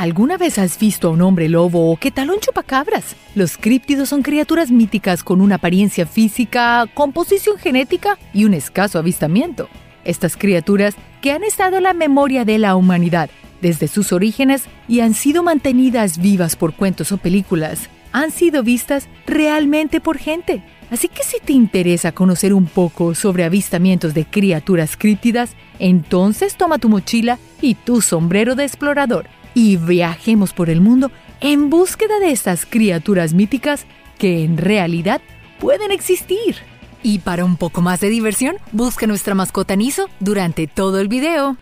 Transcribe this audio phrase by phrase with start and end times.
[0.00, 3.14] ¿Alguna vez has visto a un hombre lobo o qué tal un chupacabras?
[3.34, 9.68] Los críptidos son criaturas míticas con una apariencia física, composición genética y un escaso avistamiento.
[10.06, 13.28] Estas criaturas, que han estado en la memoria de la humanidad
[13.60, 19.06] desde sus orígenes y han sido mantenidas vivas por cuentos o películas, han sido vistas
[19.26, 20.62] realmente por gente.
[20.90, 26.78] Así que si te interesa conocer un poco sobre avistamientos de criaturas críptidas, entonces toma
[26.78, 32.30] tu mochila y tu sombrero de explorador y viajemos por el mundo en búsqueda de
[32.30, 33.86] estas criaturas míticas
[34.18, 35.20] que en realidad
[35.58, 36.56] pueden existir.
[37.02, 41.56] Y para un poco más de diversión, busca nuestra mascota Niso durante todo el video.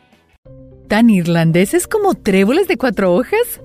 [0.89, 3.61] ¿Tan irlandeses como tréboles de cuatro hojas?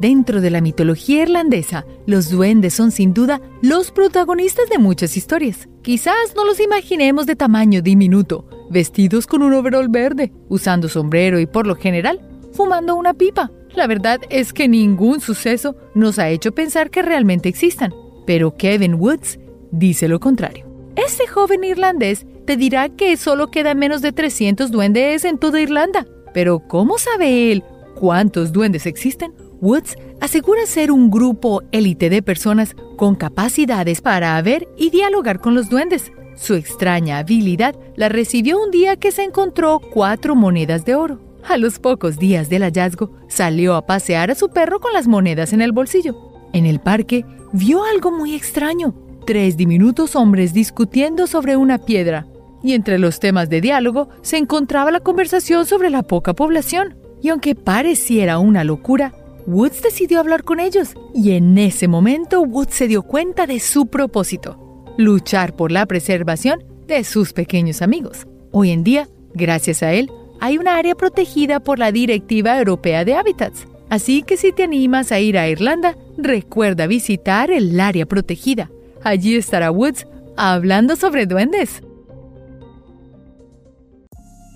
[0.00, 5.68] Dentro de la mitología irlandesa, los duendes son sin duda los protagonistas de muchas historias.
[5.82, 11.44] Quizás no los imaginemos de tamaño diminuto, vestidos con un overol verde, usando sombrero y
[11.44, 13.50] por lo general fumando una pipa.
[13.74, 17.94] La verdad es que ningún suceso nos ha hecho pensar que realmente existan,
[18.26, 19.38] pero Kevin Woods
[19.70, 20.66] dice lo contrario.
[20.96, 26.06] Este joven irlandés te dirá que solo quedan menos de 300 duendes en toda Irlanda,
[26.34, 27.62] pero ¿cómo sabe él
[27.94, 29.32] cuántos duendes existen?
[29.60, 35.54] Woods asegura ser un grupo élite de personas con capacidades para ver y dialogar con
[35.54, 36.12] los duendes.
[36.34, 41.29] Su extraña habilidad la recibió un día que se encontró cuatro monedas de oro.
[41.48, 45.52] A los pocos días del hallazgo, salió a pasear a su perro con las monedas
[45.52, 46.16] en el bolsillo.
[46.52, 48.94] En el parque, vio algo muy extraño.
[49.26, 52.26] Tres diminutos hombres discutiendo sobre una piedra.
[52.62, 56.96] Y entre los temas de diálogo se encontraba la conversación sobre la poca población.
[57.22, 59.14] Y aunque pareciera una locura,
[59.46, 60.94] Woods decidió hablar con ellos.
[61.14, 64.84] Y en ese momento Woods se dio cuenta de su propósito.
[64.98, 68.26] Luchar por la preservación de sus pequeños amigos.
[68.52, 70.10] Hoy en día, gracias a él,
[70.40, 73.66] hay una área protegida por la Directiva Europea de Hábitats.
[73.90, 78.70] Así que si te animas a ir a Irlanda, recuerda visitar el área protegida.
[79.02, 80.06] Allí estará Woods
[80.36, 81.82] hablando sobre duendes.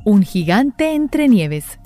[0.05, 1.79] Un gigante entre nieves.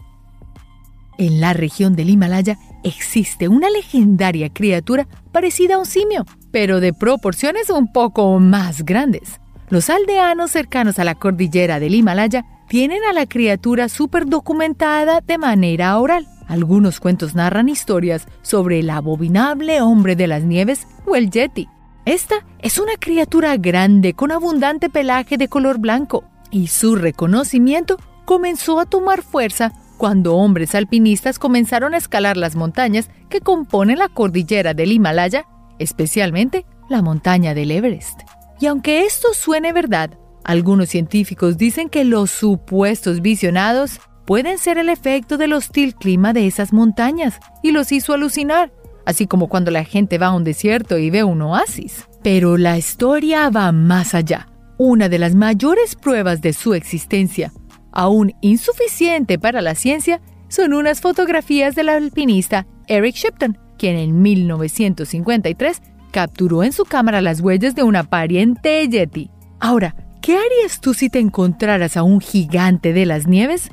[1.19, 6.92] En la región del Himalaya existe una legendaria criatura parecida a un simio, pero de
[6.92, 9.41] proporciones un poco más grandes.
[9.71, 15.37] Los aldeanos cercanos a la cordillera del Himalaya tienen a la criatura súper documentada de
[15.37, 16.27] manera oral.
[16.47, 21.69] Algunos cuentos narran historias sobre el abominable hombre de las nieves o el yeti.
[22.06, 28.81] Esta es una criatura grande con abundante pelaje de color blanco y su reconocimiento comenzó
[28.81, 34.73] a tomar fuerza cuando hombres alpinistas comenzaron a escalar las montañas que componen la cordillera
[34.73, 35.45] del Himalaya,
[35.79, 38.21] especialmente la montaña del Everest.
[38.60, 44.88] Y aunque esto suene verdad, algunos científicos dicen que los supuestos visionados pueden ser el
[44.88, 48.72] efecto del hostil clima de esas montañas y los hizo alucinar,
[49.06, 52.08] así como cuando la gente va a un desierto y ve un oasis.
[52.22, 54.48] Pero la historia va más allá.
[54.76, 57.52] Una de las mayores pruebas de su existencia,
[57.92, 65.82] aún insuficiente para la ciencia, son unas fotografías del alpinista Eric Shipton, quien en 1953
[66.19, 69.31] capturó en su cámara las huellas de una pariente Yeti.
[69.61, 69.95] Ahora,
[70.29, 73.71] ¿Qué harías tú si te encontraras a un gigante de las nieves?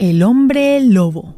[0.00, 1.36] El hombre lobo.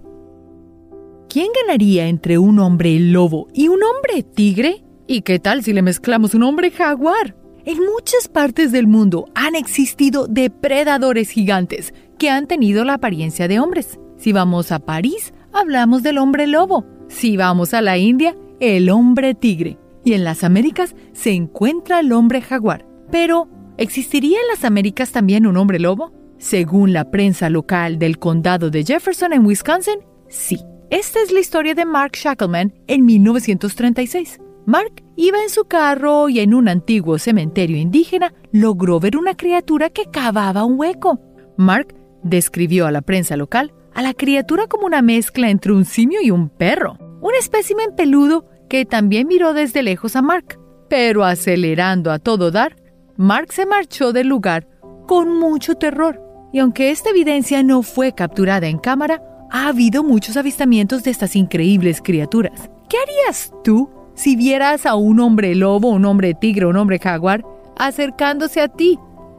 [1.28, 4.82] ¿Quién ganaría entre un hombre lobo y un hombre tigre?
[5.06, 7.36] ¿Y qué tal si le mezclamos un hombre jaguar?
[7.66, 13.60] En muchas partes del mundo han existido depredadores gigantes que han tenido la apariencia de
[13.60, 13.98] hombres.
[14.16, 16.86] Si vamos a París, hablamos del hombre lobo.
[17.12, 22.10] Si vamos a la India, el hombre tigre y en las Américas se encuentra el
[22.10, 22.86] hombre jaguar.
[23.12, 26.10] Pero, ¿existiría en las Américas también un hombre lobo?
[26.38, 30.58] Según la prensa local del condado de Jefferson en Wisconsin, sí.
[30.90, 34.40] Esta es la historia de Mark Shackleman en 1936.
[34.66, 39.90] Mark iba en su carro y en un antiguo cementerio indígena logró ver una criatura
[39.90, 41.20] que cavaba un hueco.
[41.56, 41.94] Mark
[42.24, 46.30] describió a la prensa local a la criatura como una mezcla entre un simio y
[46.30, 50.58] un perro, un espécimen peludo que también miró desde lejos a Mark.
[50.88, 52.76] Pero acelerando a todo dar,
[53.16, 54.66] Mark se marchó del lugar
[55.06, 56.20] con mucho terror.
[56.52, 61.36] Y aunque esta evidencia no fue capturada en cámara, ha habido muchos avistamientos de estas
[61.36, 62.70] increíbles criaturas.
[62.88, 67.44] ¿Qué harías tú si vieras a un hombre lobo, un hombre tigre, un hombre jaguar
[67.78, 68.98] acercándose a ti?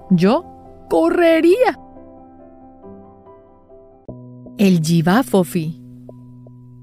[0.10, 0.46] Yo
[0.90, 1.80] correría.
[4.60, 5.82] El Jivafofi.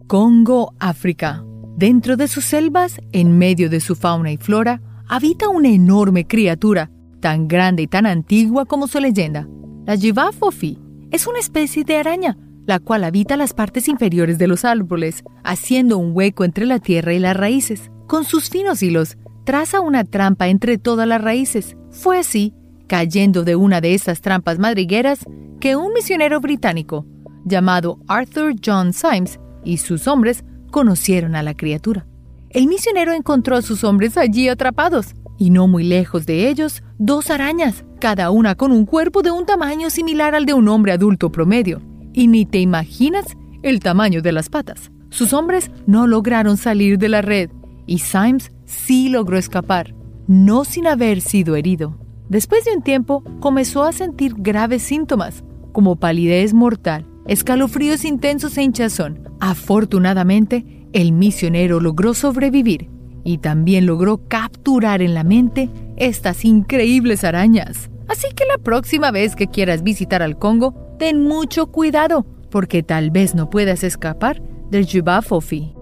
[0.08, 1.44] Congo, África.
[1.76, 6.90] Dentro de sus selvas, en medio de su fauna y flora, habita una enorme criatura,
[7.20, 9.48] tan grande y tan antigua como su leyenda.
[9.86, 10.80] La Jivafofi
[11.12, 12.36] es una especie de araña.
[12.66, 17.14] la cual habita las partes inferiores de los árboles, haciendo un hueco entre la tierra
[17.14, 17.90] y las raíces.
[18.06, 21.76] Con sus finos hilos, traza una trampa entre todas las raíces.
[21.90, 22.52] Fue así,
[22.86, 25.24] cayendo de una de estas trampas madrigueras,
[25.58, 27.06] que un misionero británico,
[27.44, 32.06] llamado Arthur John Symes, y sus hombres conocieron a la criatura.
[32.50, 37.30] El misionero encontró a sus hombres allí atrapados, y no muy lejos de ellos, dos
[37.30, 41.30] arañas, cada una con un cuerpo de un tamaño similar al de un hombre adulto
[41.30, 41.80] promedio.
[42.12, 43.24] Y ni te imaginas
[43.62, 44.90] el tamaño de las patas.
[45.10, 47.50] Sus hombres no lograron salir de la red,
[47.86, 49.94] y Symes sí logró escapar,
[50.26, 51.98] no sin haber sido herido.
[52.28, 58.62] Después de un tiempo, comenzó a sentir graves síntomas, como palidez mortal, escalofríos intensos e
[58.64, 59.28] hinchazón.
[59.38, 62.90] Afortunadamente, el misionero logró sobrevivir
[63.22, 67.88] y también logró capturar en la mente estas increíbles arañas.
[68.08, 73.12] Así que la próxima vez que quieras visitar al Congo, ten mucho cuidado, porque tal
[73.12, 75.72] vez no puedas escapar del Jubafofi.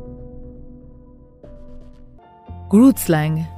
[2.71, 3.49] Grootslang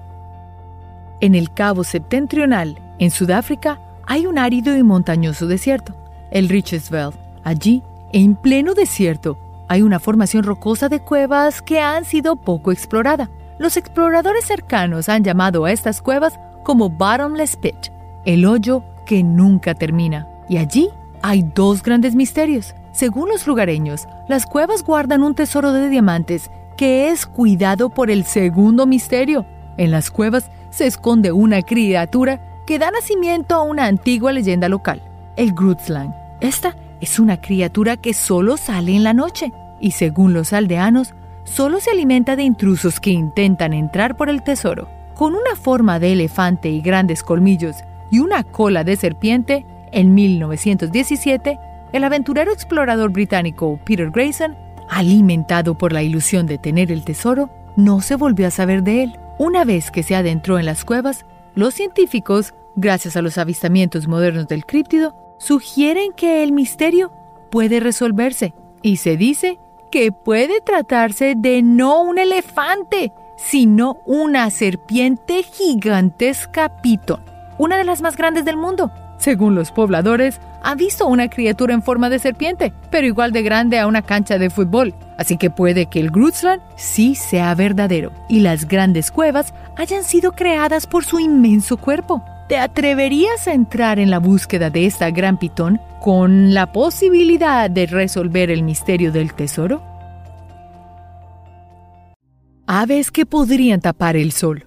[1.21, 5.97] En el Cabo Septentrional, en Sudáfrica, hay un árido y montañoso desierto,
[6.31, 7.30] el Richesveld.
[7.45, 7.83] Allí,
[8.13, 9.39] en pleno desierto,
[9.69, 13.31] hay una formación rocosa de cuevas que han sido poco explorada.
[13.59, 17.77] Los exploradores cercanos han llamado a estas cuevas como Bottomless Pit,
[18.25, 20.27] el hoyo que nunca termina.
[20.49, 20.91] Y allí
[21.23, 22.75] hay dos grandes misterios.
[22.93, 28.25] Según los lugareños, las cuevas guardan un tesoro de diamantes que es cuidado por el
[28.25, 29.47] segundo misterio.
[29.77, 35.03] En las cuevas se esconde una criatura que da nacimiento a una antigua leyenda local,
[35.37, 36.15] el Grutzlang.
[36.41, 41.15] Esta es una criatura que solo sale en la noche y según los aldeanos,
[41.45, 44.89] solo se alimenta de intrusos que intentan entrar por el tesoro.
[45.15, 47.77] Con una forma de elefante y grandes colmillos
[48.11, 51.59] y una cola de serpiente, en 1917,
[51.93, 54.57] el aventurero explorador británico Peter Grayson,
[54.89, 59.19] alimentado por la ilusión de tener el tesoro, no se volvió a saber de él.
[59.39, 61.25] Una vez que se adentró en las cuevas,
[61.55, 67.11] los científicos, gracias a los avistamientos modernos del críptido, sugieren que el misterio
[67.51, 69.59] puede resolverse y se dice
[69.91, 77.25] que puede tratarse de no un elefante, sino una serpiente gigantesca pitón,
[77.59, 78.93] una de las más grandes del mundo.
[79.17, 83.79] Según los pobladores, han visto una criatura en forma de serpiente, pero igual de grande
[83.79, 84.95] a una cancha de fútbol.
[85.17, 90.33] Así que puede que el Grutzland sí sea verdadero y las grandes cuevas hayan sido
[90.33, 92.23] creadas por su inmenso cuerpo.
[92.51, 97.87] ¿Te atreverías a entrar en la búsqueda de esta gran pitón con la posibilidad de
[97.87, 99.81] resolver el misterio del tesoro?
[102.67, 104.67] Aves que podrían tapar el sol.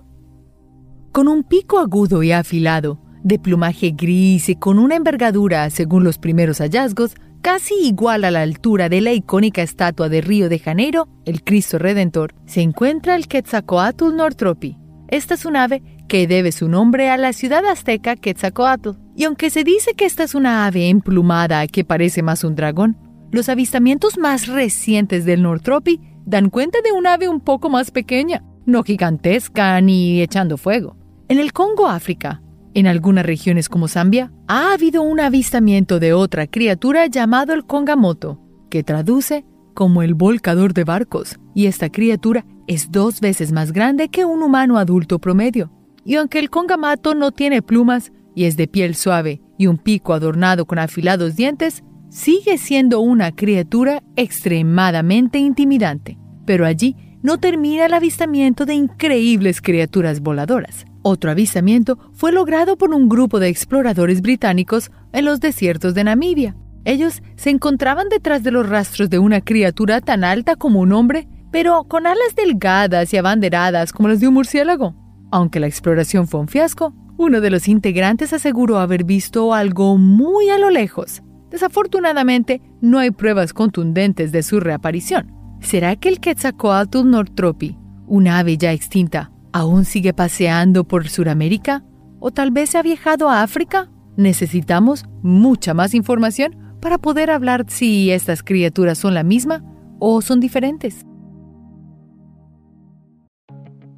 [1.11, 6.17] Con un pico agudo y afilado, de plumaje gris y con una envergadura, según los
[6.17, 11.09] primeros hallazgos, casi igual a la altura de la icónica estatua de Río de Janeiro,
[11.25, 14.77] el Cristo Redentor, se encuentra el Quetzalcoatl nortropi.
[15.09, 18.91] Esta es un ave que debe su nombre a la ciudad azteca Quetzalcoatl.
[19.15, 22.97] Y aunque se dice que esta es una ave emplumada que parece más un dragón,
[23.31, 28.43] los avistamientos más recientes del Nortropi dan cuenta de un ave un poco más pequeña,
[28.65, 30.95] no gigantesca ni echando fuego.
[31.27, 32.41] En el Congo, África,
[32.73, 38.39] en algunas regiones como Zambia, ha habido un avistamiento de otra criatura llamado el Kongamoto,
[38.69, 44.09] que traduce como el volcador de barcos, y esta criatura es dos veces más grande
[44.09, 45.71] que un humano adulto promedio.
[46.05, 50.13] Y aunque el Kongamato no tiene plumas y es de piel suave y un pico
[50.13, 56.17] adornado con afilados dientes, sigue siendo una criatura extremadamente intimidante.
[56.45, 60.85] Pero allí no termina el avistamiento de increíbles criaturas voladoras.
[61.01, 66.55] Otro avistamiento fue logrado por un grupo de exploradores británicos en los desiertos de Namibia.
[66.85, 71.27] Ellos se encontraban detrás de los rastros de una criatura tan alta como un hombre,
[71.51, 74.95] pero con alas delgadas y abanderadas como las de un murciélago.
[75.33, 80.51] Aunque la exploración fue un fiasco, uno de los integrantes aseguró haber visto algo muy
[80.51, 81.23] a lo lejos.
[81.49, 85.33] Desafortunadamente, no hay pruebas contundentes de su reaparición.
[85.59, 87.75] ¿Será que el Quetzalcoatl nortropi,
[88.05, 91.83] una ave ya extinta, aún sigue paseando por Sudamérica?
[92.19, 93.89] ¿O tal vez se ha viajado a África?
[94.15, 99.63] Necesitamos mucha más información para poder hablar si estas criaturas son la misma
[99.97, 101.07] o son diferentes.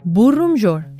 [0.06, 0.95] Burrumjor,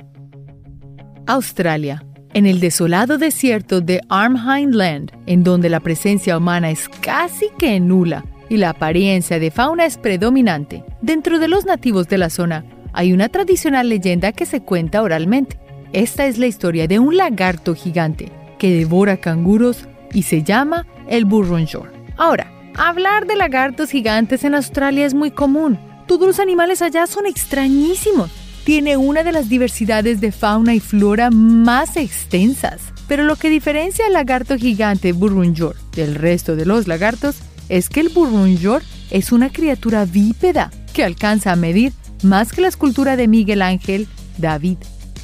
[1.26, 2.04] Australia
[2.34, 7.80] en el desolado desierto de Arnhem Land, en donde la presencia humana es casi que
[7.80, 10.84] nula y la apariencia de fauna es predominante.
[11.00, 15.58] Dentro de los nativos de la zona hay una tradicional leyenda que se cuenta oralmente.
[15.92, 21.24] Esta es la historia de un lagarto gigante que devora canguros y se llama el
[21.24, 21.92] Burrunjor.
[22.16, 25.78] Ahora, Hablar de lagartos gigantes en Australia es muy común.
[26.06, 28.30] Todos los animales allá son extrañísimos.
[28.66, 32.80] Tiene una de las diversidades de fauna y flora más extensas.
[33.06, 37.36] Pero lo que diferencia al lagarto gigante Burrunjor del resto de los lagartos
[37.68, 38.82] es que el Burrunjor
[39.12, 41.92] es una criatura bípeda que alcanza a medir
[42.24, 44.78] más que la escultura de Miguel Ángel David.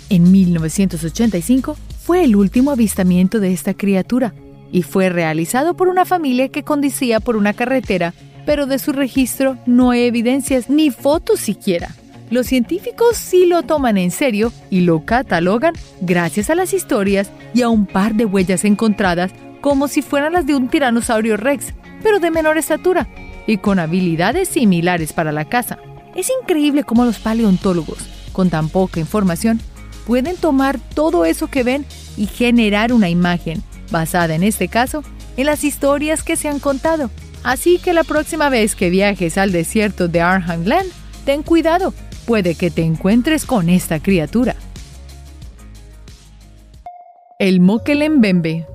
[0.08, 4.34] En 1985 fue el último avistamiento de esta criatura
[4.70, 8.14] y fue realizado por una familia que conducía por una carretera,
[8.46, 11.96] pero de su registro no hay evidencias ni fotos siquiera.
[12.32, 17.60] Los científicos sí lo toman en serio y lo catalogan gracias a las historias y
[17.60, 22.20] a un par de huellas encontradas como si fueran las de un tiranosaurio rex, pero
[22.20, 23.06] de menor estatura
[23.46, 25.76] y con habilidades similares para la caza.
[26.14, 27.98] Es increíble cómo los paleontólogos,
[28.32, 29.60] con tan poca información,
[30.06, 31.84] pueden tomar todo eso que ven
[32.16, 35.04] y generar una imagen, basada en este caso,
[35.36, 37.10] en las historias que se han contado.
[37.42, 40.88] Así que la próxima vez que viajes al desierto de Arnhem Land,
[41.26, 41.92] ten cuidado,
[42.26, 44.56] puede que te encuentres con esta criatura.
[47.38, 48.66] El Mokelembembe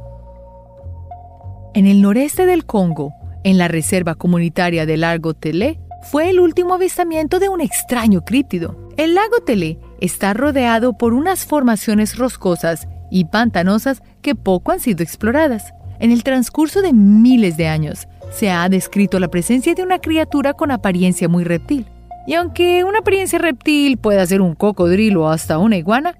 [1.73, 3.13] En el noreste del Congo,
[3.43, 5.79] en la reserva comunitaria del lago Telé,
[6.11, 8.89] fue el último avistamiento de un extraño críptido.
[8.97, 15.03] El lago Telé está rodeado por unas formaciones roscosas y pantanosas que poco han sido
[15.03, 15.73] exploradas.
[15.99, 20.53] En el transcurso de miles de años, se ha descrito la presencia de una criatura
[20.53, 21.87] con apariencia muy reptil.
[22.27, 26.17] Y aunque una apariencia reptil pueda ser un cocodrilo o hasta una iguana,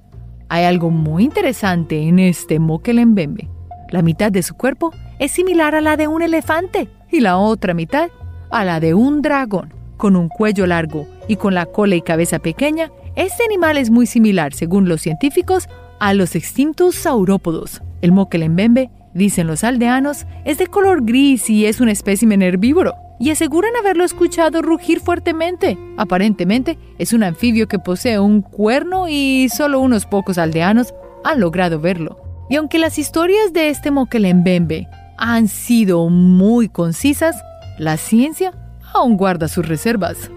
[0.47, 3.49] hay algo muy interesante en este Mokelembembe.
[3.89, 7.73] La mitad de su cuerpo es similar a la de un elefante y la otra
[7.73, 8.09] mitad
[8.49, 9.73] a la de un dragón.
[9.97, 14.05] Con un cuello largo y con la cola y cabeza pequeña, este animal es muy
[14.05, 15.67] similar, según los científicos,
[15.99, 17.81] a los extintos saurópodos.
[18.01, 22.93] El mokelembembe, dicen los aldeanos, es de color gris y es un espécimen herbívoro.
[23.19, 25.77] Y aseguran haberlo escuchado rugir fuertemmente.
[25.97, 30.93] Aparentemente, es un anfibio que posee un cuerno y solo unos pocos aldeanos
[31.23, 32.21] han logrado verlo.
[32.49, 37.35] Y aunque las historias de este mokelembembe han sido muy concisas,
[37.79, 38.53] la ciencia
[38.93, 40.31] aún guarda sus reservas.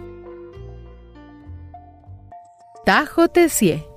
[2.85, 3.90] Tajo Tessier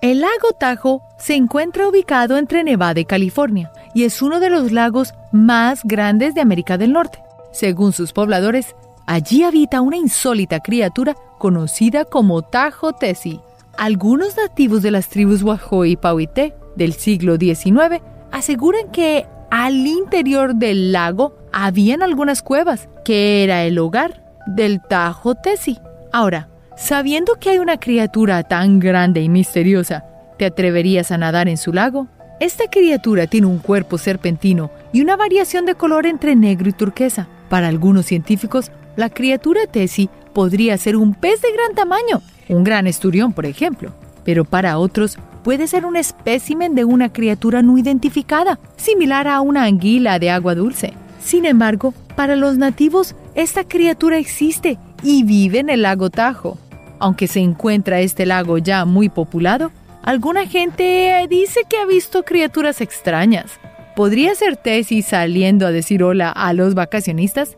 [0.00, 4.72] El lago Tajo se encuentra ubicado entre Nevada y California y es uno de los
[4.72, 7.22] lagos más grandes de América del Norte.
[7.52, 8.74] Según sus pobladores,
[9.06, 13.40] allí habita una insólita criatura conocida como Tajo Tessie.
[13.76, 18.02] Algunos nativos de las tribus Wajo y Pauité del siglo XIX
[18.32, 25.34] aseguran que al interior del lago habían algunas cuevas, que era el hogar del Tajo
[25.34, 25.78] Tessie.
[26.10, 26.49] Ahora,
[26.80, 30.04] sabiendo que hay una criatura tan grande y misteriosa,
[30.38, 32.08] ¿te atreverías a nadar en su lago?
[32.40, 37.28] Esta criatura tiene un cuerpo serpentino y una variación de color entre negro y turquesa.
[37.50, 42.86] Para algunos científicos, la criatura Tessie podría ser un pez de gran tamaño, un gran
[42.86, 43.92] esturión, por ejemplo.
[44.24, 49.64] Pero para otros, puede ser un espécimen de una criatura no identificada, similar a una
[49.64, 50.94] anguila de agua dulce.
[51.22, 56.56] Sin embargo, para los nativos, esta criatura existe y vive en el lago Tajo.
[57.00, 62.80] Aunque se encuentra este lago ya muy populado, alguna gente dice que ha visto criaturas
[62.80, 63.58] extrañas.
[63.96, 67.56] ¿Podría ser Tessie saliendo a decir hola a los vacacionistas?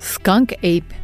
[0.00, 1.00] Skunk Ape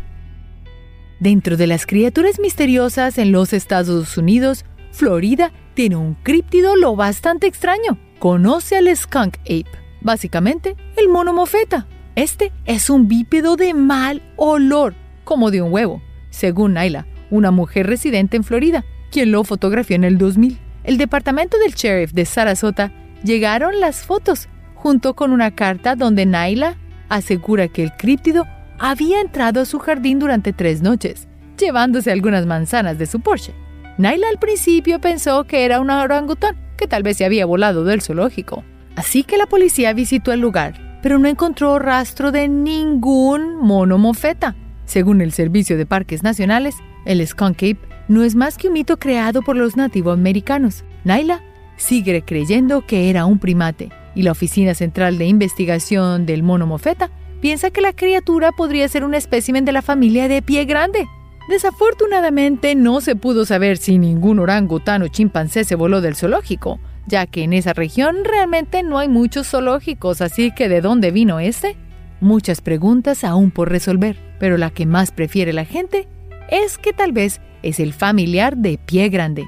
[1.20, 7.46] Dentro de las criaturas misteriosas en los Estados Unidos, Florida tiene un críptido lo bastante
[7.46, 7.98] extraño.
[8.18, 9.66] Conoce al skunk ape,
[10.02, 11.86] básicamente el mono mofeta.
[12.14, 14.94] Este es un bípedo de mal olor,
[15.26, 20.04] como de un huevo, según Naila, una mujer residente en Florida, quien lo fotografió en
[20.04, 20.59] el 2000.
[20.85, 22.92] El departamento del sheriff de Sarasota
[23.25, 26.76] llegaron las fotos, junto con una carta donde Naila
[27.09, 28.47] asegura que el críptido
[28.78, 31.26] había entrado a su jardín durante tres noches,
[31.59, 33.52] llevándose algunas manzanas de su Porsche.
[33.99, 38.00] Naila al principio pensó que era un orangután, que tal vez se había volado del
[38.00, 38.62] zoológico.
[38.95, 44.54] Así que la policía visitó el lugar, pero no encontró rastro de ningún mono mofeta.
[44.86, 47.78] Según el Servicio de Parques Nacionales, el skunk ape
[48.08, 50.84] no es más que un mito creado por los nativoamericanos.
[51.04, 51.42] Naila
[51.76, 57.10] sigue creyendo que era un primate, y la Oficina Central de Investigación del Mono Mofeta
[57.40, 61.06] piensa que la criatura podría ser un espécimen de la familia de pie grande.
[61.48, 67.26] Desafortunadamente no se pudo saber si ningún orangután o chimpancé se voló del zoológico, ya
[67.26, 71.76] que en esa región realmente no hay muchos zoológicos, así que ¿de dónde vino este?
[72.20, 76.08] Muchas preguntas aún por resolver, pero la que más prefiere la gente
[76.50, 79.46] es que tal vez es el familiar de pie grande.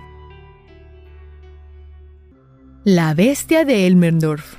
[2.85, 4.57] La bestia de Elmendorf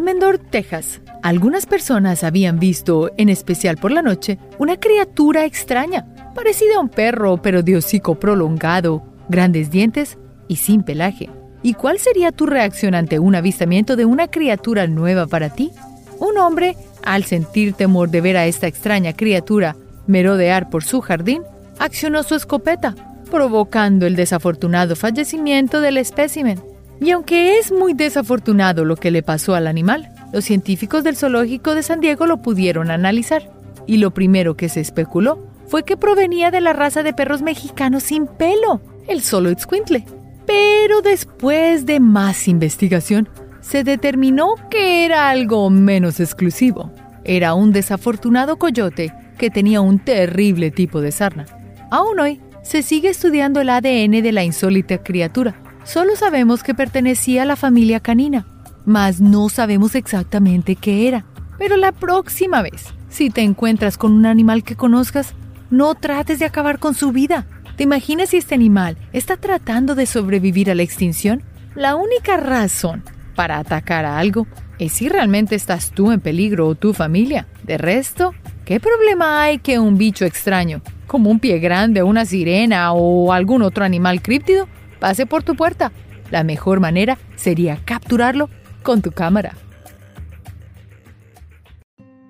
[0.00, 1.00] Mendor, Texas.
[1.22, 6.88] Algunas personas habían visto, en especial por la noche, una criatura extraña, parecida a un
[6.88, 11.30] perro, pero de hocico prolongado, grandes dientes y sin pelaje.
[11.62, 15.72] ¿Y cuál sería tu reacción ante un avistamiento de una criatura nueva para ti?
[16.18, 21.42] Un hombre, al sentir temor de ver a esta extraña criatura merodear por su jardín,
[21.78, 22.94] accionó su escopeta,
[23.30, 26.62] provocando el desafortunado fallecimiento del espécimen.
[27.00, 31.74] Y aunque es muy desafortunado lo que le pasó al animal, los científicos del zoológico
[31.74, 33.50] de San Diego lo pudieron analizar.
[33.86, 38.04] Y lo primero que se especuló fue que provenía de la raza de perros mexicanos
[38.04, 40.04] sin pelo, el solo Itzcuintle.
[40.46, 43.28] Pero después de más investigación,
[43.68, 46.92] se determinó que era algo menos exclusivo.
[47.24, 51.46] Era un desafortunado coyote que tenía un terrible tipo de sarna.
[51.90, 55.60] Aún hoy, se sigue estudiando el ADN de la insólita criatura.
[55.82, 58.46] Solo sabemos que pertenecía a la familia canina,
[58.84, 61.24] mas no sabemos exactamente qué era.
[61.58, 65.34] Pero la próxima vez, si te encuentras con un animal que conozcas,
[65.70, 67.46] no trates de acabar con su vida.
[67.76, 71.42] ¿Te imaginas si este animal está tratando de sobrevivir a la extinción?
[71.74, 73.02] La única razón
[73.36, 77.46] para atacar a algo es si realmente estás tú en peligro o tu familia.
[77.62, 82.92] De resto, ¿qué problema hay que un bicho extraño, como un pie grande, una sirena
[82.92, 85.92] o algún otro animal críptido, pase por tu puerta?
[86.30, 88.50] La mejor manera sería capturarlo
[88.82, 89.54] con tu cámara.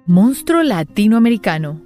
[0.04, 1.80] Monstruo latinoamericano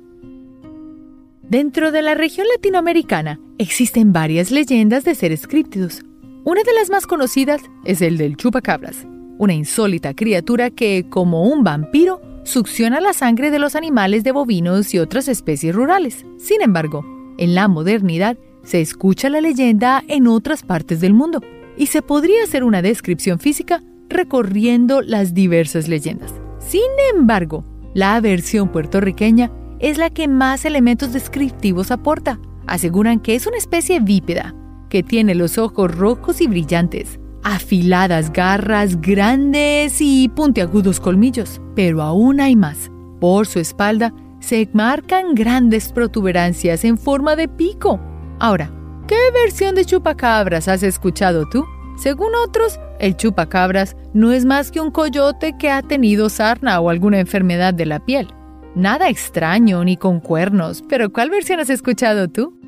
[1.42, 6.02] Dentro de la región latinoamericana existen varias leyendas de seres críptidos.
[6.42, 9.06] Una de las más conocidas es el del chupacabras,
[9.36, 14.94] una insólita criatura que, como un vampiro, succiona la sangre de los animales de bovinos
[14.94, 16.24] y otras especies rurales.
[16.38, 17.04] Sin embargo,
[17.36, 21.42] en la modernidad se escucha la leyenda en otras partes del mundo
[21.76, 26.32] y se podría hacer una descripción física recorriendo las diversas leyendas.
[26.58, 26.80] Sin
[27.14, 32.40] embargo, la versión puertorriqueña es la que más elementos descriptivos aporta.
[32.66, 34.54] Aseguran que es una especie bípeda,
[34.90, 41.62] que tiene los ojos rojos y brillantes, afiladas garras grandes y puntiagudos colmillos.
[41.74, 42.90] Pero aún hay más.
[43.20, 47.98] Por su espalda se marcan grandes protuberancias en forma de pico.
[48.38, 48.70] Ahora,
[49.06, 51.64] ¿qué versión de chupacabras has escuchado tú?
[51.96, 56.90] Según otros, el chupacabras no es más que un coyote que ha tenido sarna o
[56.90, 58.28] alguna enfermedad de la piel.
[58.74, 62.59] Nada extraño ni con cuernos, pero ¿cuál versión has escuchado tú?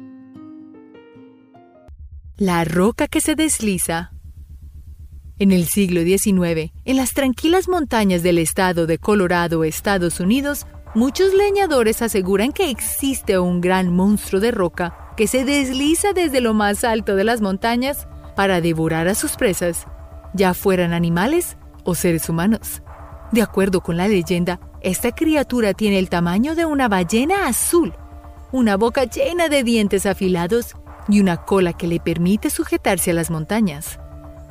[2.44, 4.10] La roca que se desliza.
[5.38, 11.34] En el siglo XIX, en las tranquilas montañas del estado de Colorado, Estados Unidos, muchos
[11.34, 16.82] leñadores aseguran que existe un gran monstruo de roca que se desliza desde lo más
[16.82, 19.86] alto de las montañas para devorar a sus presas,
[20.34, 22.82] ya fueran animales o seres humanos.
[23.30, 27.94] De acuerdo con la leyenda, esta criatura tiene el tamaño de una ballena azul,
[28.50, 30.74] una boca llena de dientes afilados
[31.08, 33.98] y una cola que le permite sujetarse a las montañas.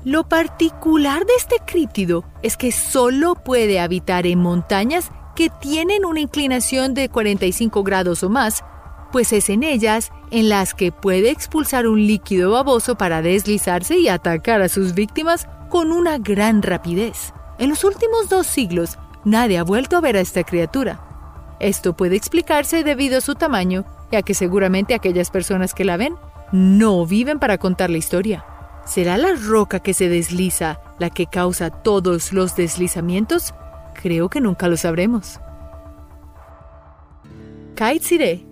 [0.03, 6.19] Lo particular de este críptido es que solo puede habitar en montañas que tienen una
[6.19, 8.63] inclinación de 45 grados o más,
[9.11, 14.07] pues es en ellas en las que puede expulsar un líquido baboso para deslizarse y
[14.07, 17.33] atacar a sus víctimas con una gran rapidez.
[17.59, 20.99] En los últimos dos siglos, nadie ha vuelto a ver a esta criatura.
[21.59, 26.15] Esto puede explicarse debido a su tamaño, ya que seguramente aquellas personas que la ven
[26.51, 28.45] no viven para contar la historia.
[28.85, 33.53] ¿Será la roca que se desliza la que causa todos los deslizamientos?
[34.01, 35.39] Creo que nunca lo sabremos.
[37.75, 38.45] Kaitsire.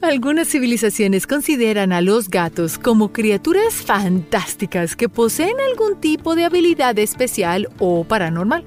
[0.00, 6.96] Algunas civilizaciones consideran a los gatos como criaturas fantásticas que poseen algún tipo de habilidad
[7.00, 8.64] especial o paranormal.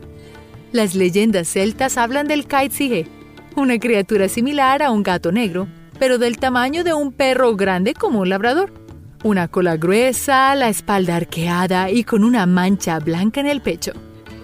[0.74, 3.08] Las leyendas celtas hablan del Kaitsihe,
[3.56, 5.68] una criatura similar a un gato negro,
[6.02, 8.74] pero del tamaño de un perro grande como un labrador.
[9.24, 13.92] Una cola gruesa, la espalda arqueada y con una mancha blanca en el pecho.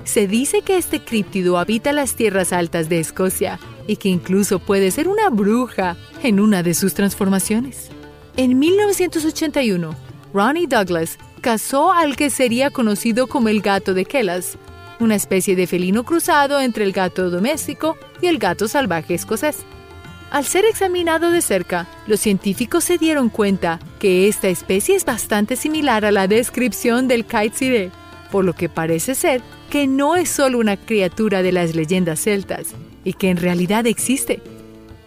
[0.03, 4.91] Se dice que este críptido habita las tierras altas de Escocia y que incluso puede
[4.91, 7.89] ser una bruja en una de sus transformaciones.
[8.35, 9.95] En 1981,
[10.35, 14.59] Ronnie Douglas casó al que sería conocido como el gato de Kellas,
[14.99, 19.65] una especie de felino cruzado entre el gato doméstico y el gato salvaje escocés.
[20.29, 25.55] Al ser examinado de cerca, los científicos se dieron cuenta que esta especie es bastante
[25.55, 27.91] similar a la descripción del Kaitsire,
[28.31, 32.75] por lo que parece ser que no es solo una criatura de las leyendas celtas
[33.03, 34.41] y que en realidad existe.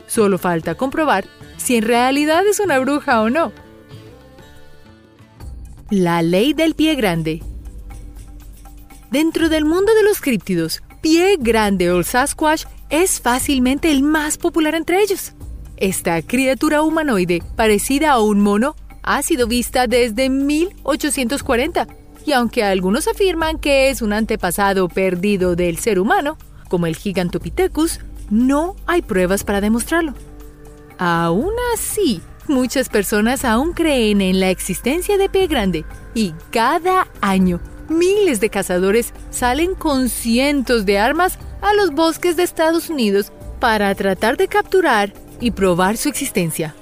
[0.07, 1.27] Solo falta comprobar
[1.59, 3.53] si en realidad es una bruja o no.
[5.91, 7.43] La ley del pie grande
[9.11, 14.75] Dentro del mundo de los críptidos, pie grande o Sasquatch es fácilmente el más popular
[14.75, 15.33] entre ellos.
[15.77, 21.87] Esta criatura humanoide, parecida a un mono, ha sido vista desde 1840,
[22.27, 26.37] y aunque algunos afirman que es un antepasado perdido del ser humano,
[26.69, 30.15] como el Gigantopithecus, no hay pruebas para demostrarlo.
[30.99, 37.61] Aún así, muchas personas aún creen en la existencia de pie grande y cada año
[37.89, 43.95] miles de cazadores salen con cientos de armas a los bosques de Estados Unidos para
[43.95, 46.75] tratar de capturar y probar su existencia.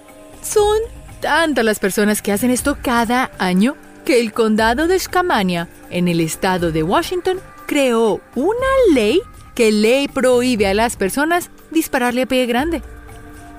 [0.42, 0.78] Son
[1.20, 6.20] tantas las personas que hacen esto cada año que el condado de Skamania, en el
[6.20, 9.20] estado de Washington, creó una ley
[9.54, 12.82] que ley prohíbe a las personas dispararle a pie grande.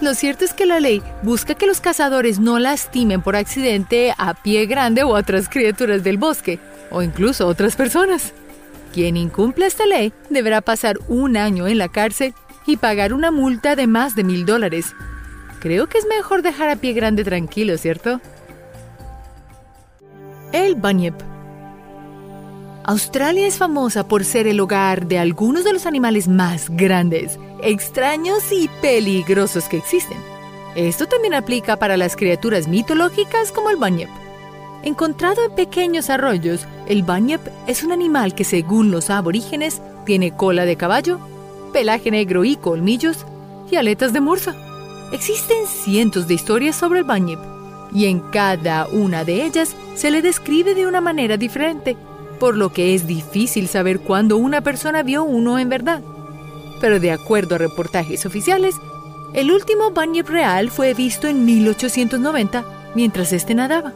[0.01, 4.33] Lo cierto es que la ley busca que los cazadores no lastimen por accidente a
[4.33, 6.57] pie grande o otras criaturas del bosque,
[6.89, 8.33] o incluso otras personas.
[8.93, 12.33] Quien incumple esta ley deberá pasar un año en la cárcel
[12.65, 14.93] y pagar una multa de más de mil dólares.
[15.59, 18.21] Creo que es mejor dejar a pie grande tranquilo, ¿cierto?
[20.51, 21.15] El Bunyip
[22.89, 28.51] Australia es famosa por ser el hogar de algunos de los animales más grandes, extraños
[28.51, 30.17] y peligrosos que existen.
[30.75, 34.09] Esto también aplica para las criaturas mitológicas como el Bunyip.
[34.83, 40.63] Encontrado en pequeños arroyos, el Bunyip es un animal que según los aborígenes tiene cola
[40.63, 41.19] de caballo,
[41.73, 43.25] pelaje negro y colmillos
[43.69, 44.55] y aletas de morsa.
[45.11, 47.39] Existen cientos de historias sobre el Bunyip
[47.93, 51.97] y en cada una de ellas se le describe de una manera diferente,
[52.39, 56.01] por lo que es difícil saber cuándo una persona vio uno en verdad.
[56.79, 58.75] Pero de acuerdo a reportajes oficiales,
[59.33, 62.63] el último Bunyip real fue visto en 1890
[62.95, 63.93] mientras este nadaba.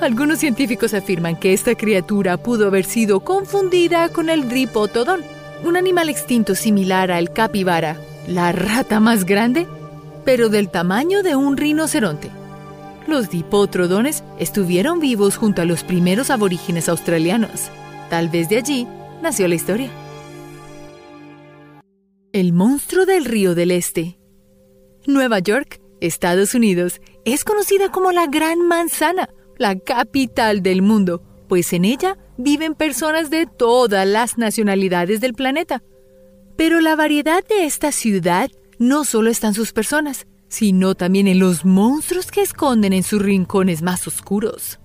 [0.00, 5.20] Algunos científicos afirman que esta criatura pudo haber sido confundida con el Dripotodon,
[5.62, 9.66] un animal extinto similar al capibara, la rata más grande,
[10.24, 12.30] pero del tamaño de un rinoceronte.
[13.06, 17.68] Los dipotrodones estuvieron vivos junto a los primeros aborígenes australianos.
[18.08, 18.88] Tal vez de allí
[19.20, 19.90] nació la historia.
[22.32, 24.18] El monstruo del río del Este.
[25.06, 29.28] Nueva York, Estados Unidos, es conocida como la Gran Manzana
[29.60, 35.82] la capital del mundo, pues en ella viven personas de todas las nacionalidades del planeta.
[36.56, 41.40] Pero la variedad de esta ciudad no solo está en sus personas, sino también en
[41.40, 44.80] los monstruos que esconden en sus rincones más oscuros.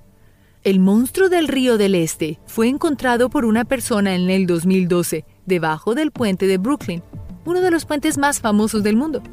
[0.61, 5.95] El monstruo del río del Este fue encontrado por una persona en el 2012 debajo
[5.95, 7.01] del puente de Brooklyn,
[7.45, 9.23] uno de los puentes más famosos del mundo.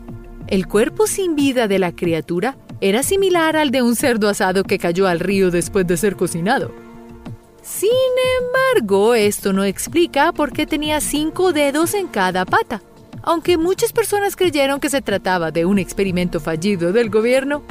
[0.47, 4.77] El cuerpo sin vida de la criatura era similar al de un cerdo asado que
[4.77, 6.73] cayó al río después de ser cocinado.
[7.63, 7.91] Sin
[8.41, 12.83] embargo, esto no explica por qué tenía cinco dedos en cada pata.
[13.23, 17.63] Aunque muchas personas creyeron que se trataba de un experimento fallido del gobierno,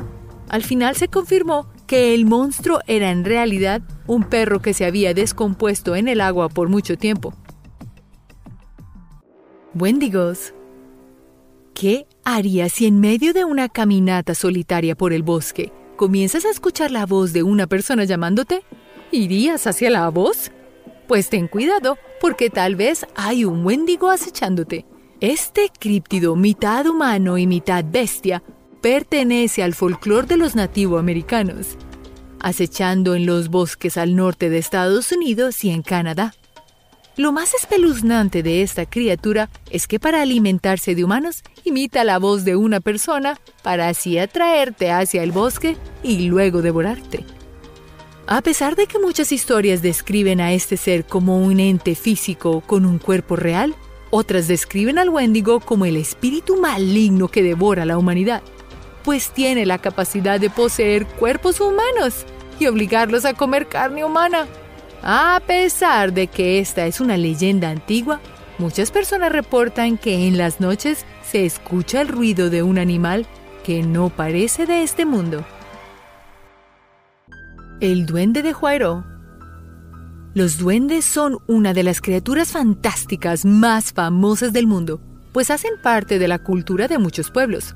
[0.48, 5.14] al final se confirmó que el monstruo era en realidad un perro que se había
[5.14, 7.34] descompuesto en el agua por mucho tiempo.
[9.76, 10.54] Wendigos.
[11.74, 16.92] ¿Qué harías si en medio de una caminata solitaria por el bosque comienzas a escuchar
[16.92, 18.64] la voz de una persona llamándote?
[19.12, 20.52] ¿Irías hacia la voz?
[21.08, 24.86] Pues ten cuidado, porque tal vez hay un wendigo acechándote.
[25.22, 28.44] Este críptido, mitad humano y mitad bestia,
[28.82, 31.78] pertenece al folclore de los nativoamericanos,
[32.40, 36.34] acechando en los bosques al norte de Estados Unidos y en Canadá.
[37.22, 42.46] Lo más espeluznante de esta criatura es que para alimentarse de humanos imita la voz
[42.46, 47.24] de una persona para así atraerte hacia el bosque y luego devorarte.
[48.26, 52.88] A pesar de que muchas historias describen a este ser como un ente físico con
[52.88, 53.76] un cuerpo real,
[54.10, 58.42] otras describen al Wendigo como el espíritu maligno que devora la humanidad,
[59.04, 62.26] pues tiene la capacidad de poseer cuerpos humanos
[62.60, 64.48] y obligarlos a comer carne humana.
[65.04, 68.20] A pesar de que esta es una leyenda antigua,
[68.60, 73.26] muchas personas reportan que en las noches se escucha el ruido de un animal
[73.64, 75.44] que no parece de este mundo.
[77.80, 79.04] El duende de Juairo.
[80.36, 85.02] Los duendes son una de las criaturas fantásticas más famosas del mundo,
[85.34, 87.74] pues hacen parte de la cultura de muchos pueblos.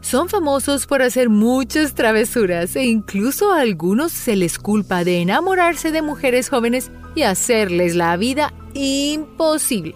[0.00, 5.90] Son famosos por hacer muchas travesuras e incluso a algunos se les culpa de enamorarse
[5.90, 9.94] de mujeres jóvenes y hacerles la vida imposible.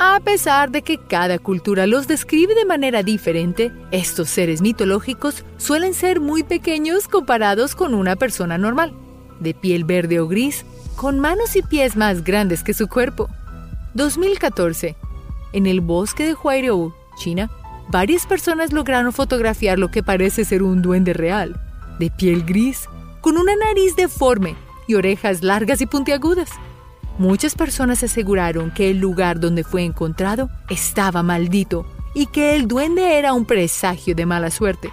[0.00, 5.92] A pesar de que cada cultura los describe de manera diferente, estos seres mitológicos suelen
[5.92, 8.94] ser muy pequeños comparados con una persona normal,
[9.40, 13.28] de piel verde o gris, con manos y pies más grandes que su cuerpo.
[13.94, 14.94] 2014.
[15.52, 17.50] En el bosque de Huairou, China,
[17.90, 21.60] varias personas lograron fotografiar lo que parece ser un duende real,
[21.98, 22.88] de piel gris,
[23.20, 26.50] con una nariz deforme y orejas largas y puntiagudas.
[27.18, 33.18] Muchas personas aseguraron que el lugar donde fue encontrado estaba maldito y que el duende
[33.18, 34.90] era un presagio de mala suerte.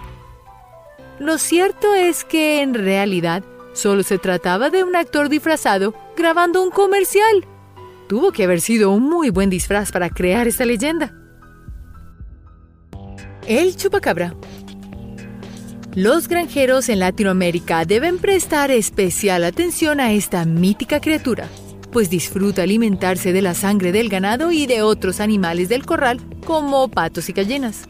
[1.18, 6.70] Lo cierto es que en realidad solo se trataba de un actor disfrazado grabando un
[6.70, 7.46] comercial.
[8.08, 11.14] Tuvo que haber sido un muy buen disfraz para crear esta leyenda.
[13.46, 14.34] El chupacabra.
[15.94, 21.48] Los granjeros en Latinoamérica deben prestar especial atención a esta mítica criatura,
[21.92, 26.88] pues disfruta alimentarse de la sangre del ganado y de otros animales del corral, como
[26.88, 27.88] patos y gallinas.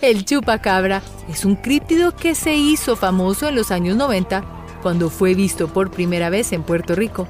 [0.00, 4.44] El chupacabra es un críptido que se hizo famoso en los años 90
[4.80, 7.28] cuando fue visto por primera vez en Puerto Rico.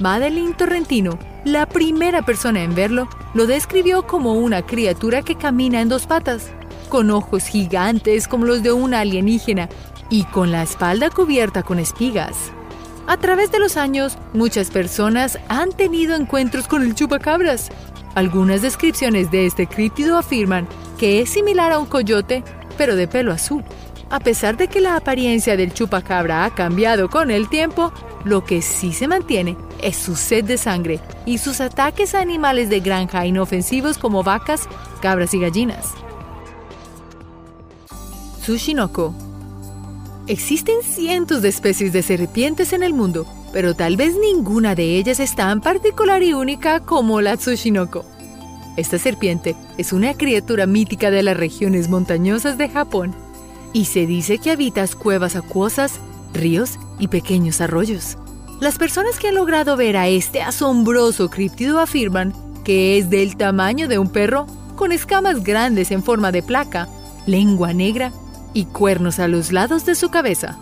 [0.00, 5.88] Madeline Torrentino, la primera persona en verlo, lo describió como una criatura que camina en
[5.88, 6.50] dos patas,
[6.94, 9.68] con ojos gigantes como los de una alienígena
[10.10, 12.52] y con la espalda cubierta con espigas.
[13.08, 17.70] A través de los años, muchas personas han tenido encuentros con el chupacabras.
[18.14, 22.44] Algunas descripciones de este críptido afirman que es similar a un coyote,
[22.78, 23.64] pero de pelo azul.
[24.08, 28.62] A pesar de que la apariencia del chupacabra ha cambiado con el tiempo, lo que
[28.62, 33.26] sí se mantiene es su sed de sangre y sus ataques a animales de granja
[33.26, 34.68] inofensivos como vacas,
[35.02, 36.03] cabras y gallinas.
[38.44, 39.14] Tsushinoko.
[40.26, 45.18] Existen cientos de especies de serpientes en el mundo, pero tal vez ninguna de ellas
[45.18, 48.04] es tan particular y única como la Tsushinoko.
[48.76, 53.14] Esta serpiente es una criatura mítica de las regiones montañosas de Japón
[53.72, 55.98] y se dice que habita cuevas acuosas,
[56.34, 58.18] ríos y pequeños arroyos.
[58.60, 63.88] Las personas que han logrado ver a este asombroso críptido afirman que es del tamaño
[63.88, 64.44] de un perro,
[64.76, 66.90] con escamas grandes en forma de placa,
[67.24, 68.12] lengua negra
[68.54, 70.58] y cuernos a los lados de su cabeza.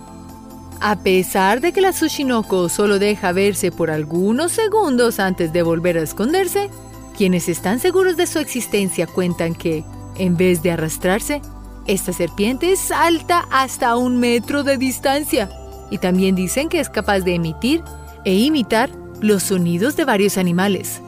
[0.81, 5.97] A pesar de que la Tsushinoko solo deja verse por algunos segundos antes de volver
[5.97, 6.71] a esconderse,
[7.17, 9.85] quienes están seguros de su existencia cuentan que,
[10.17, 11.41] en vez de arrastrarse,
[11.87, 15.51] esta serpiente salta hasta un metro de distancia
[15.91, 17.85] y también dicen que es capaz de emitir
[18.25, 21.01] e imitar los sonidos de varios animales,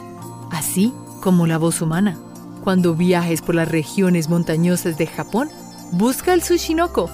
[0.50, 2.18] así como la voz humana.
[2.62, 5.50] Cuando viajes por las regiones montañosas de Japón,
[5.92, 7.08] Busca el Sushinoko,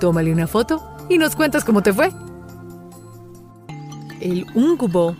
[0.00, 2.10] tómale una foto y nos cuentas cómo te fue.
[4.20, 5.16] El Ungubo.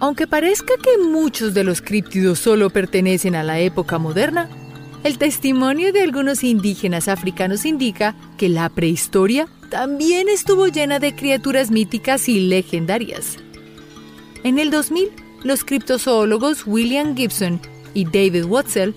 [0.00, 4.48] Aunque parezca que muchos de los críptidos solo pertenecen a la época moderna,
[5.04, 11.70] el testimonio de algunos indígenas africanos indica que la prehistoria también estuvo llena de criaturas
[11.70, 13.38] míticas y legendarias.
[14.44, 15.10] En el 2000,
[15.44, 17.60] los criptozoólogos William Gibson
[17.94, 18.94] y David Watzel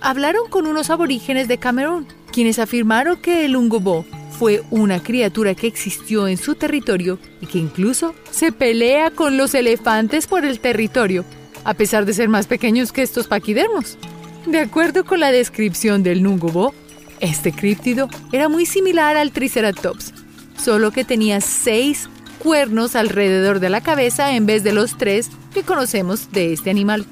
[0.00, 4.04] hablaron con unos aborígenes de Camerún quienes afirmaron que el Ungobo
[4.38, 9.54] fue una criatura que existió en su territorio y que incluso se pelea con los
[9.54, 11.24] elefantes por el territorio,
[11.62, 13.98] a pesar de ser más pequeños que estos paquidermos.
[14.46, 16.74] De acuerdo con la descripción del Nungobo,
[17.20, 20.12] este críptido era muy similar al Triceratops,
[20.58, 22.08] solo que tenía seis
[22.40, 27.06] cuernos alrededor de la cabeza en vez de los tres que conocemos de este animal.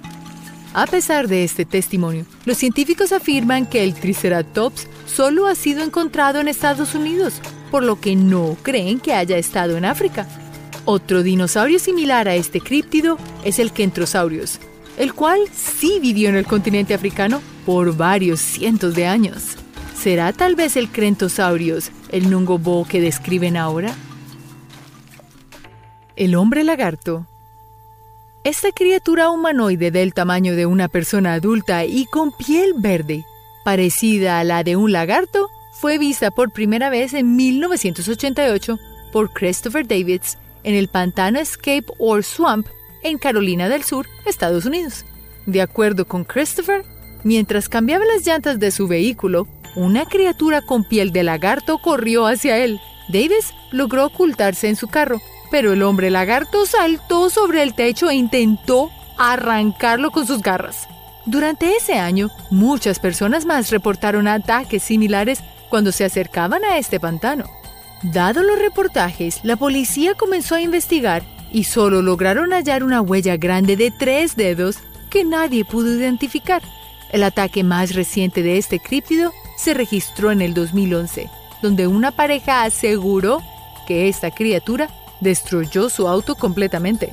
[0.72, 6.40] A pesar de este testimonio, los científicos afirman que el Triceratops solo ha sido encontrado
[6.40, 7.40] en Estados Unidos,
[7.72, 10.28] por lo que no creen que haya estado en África.
[10.84, 14.60] Otro dinosaurio similar a este críptido es el Kentrosaurus,
[14.96, 19.56] el cual sí vivió en el continente africano por varios cientos de años.
[20.00, 23.92] ¿Será tal vez el Crentosaurus el Nungobo que describen ahora?
[26.14, 27.26] El hombre lagarto
[28.42, 33.26] esta criatura humanoide del tamaño de una persona adulta y con piel verde,
[33.64, 38.78] parecida a la de un lagarto, fue vista por primera vez en 1988
[39.12, 42.66] por Christopher Davids en el pantano Escape or Swamp
[43.02, 45.04] en Carolina del Sur, Estados Unidos.
[45.46, 46.84] De acuerdo con Christopher,
[47.24, 52.58] mientras cambiaba las llantas de su vehículo, una criatura con piel de lagarto corrió hacia
[52.58, 52.80] él.
[53.08, 55.20] Davis logró ocultarse en su carro,
[55.50, 60.88] pero el hombre lagarto saltó sobre el techo e intentó arrancarlo con sus garras.
[61.26, 67.44] Durante ese año, muchas personas más reportaron ataques similares cuando se acercaban a este pantano.
[68.02, 73.76] Dado los reportajes, la policía comenzó a investigar y solo lograron hallar una huella grande
[73.76, 74.78] de tres dedos
[75.10, 76.62] que nadie pudo identificar.
[77.12, 81.28] El ataque más reciente de este críptido se registró en el 2011,
[81.60, 83.42] donde una pareja aseguró
[83.86, 84.88] que esta criatura
[85.20, 87.12] destruyó su auto completamente.